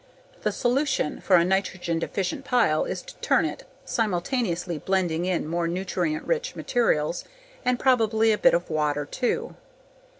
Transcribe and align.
The 0.41 0.51
solution 0.51 1.19
for 1.21 1.35
a 1.35 1.45
nitrogen 1.45 1.99
deficient 1.99 2.43
pile 2.43 2.85
is 2.85 3.03
to 3.03 3.13
turn 3.17 3.45
it, 3.45 3.65
simultaneously 3.85 4.79
blending 4.79 5.25
in 5.25 5.47
more 5.47 5.67
nutrient 5.67 6.25
rich 6.25 6.55
materials 6.55 7.23
and 7.63 7.77
probably 7.79 8.31
a 8.31 8.37
bit 8.39 8.55
of 8.55 8.71
water 8.71 9.05
too. 9.05 9.53